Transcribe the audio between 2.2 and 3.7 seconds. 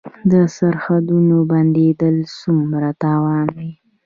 څومره تاوان و؟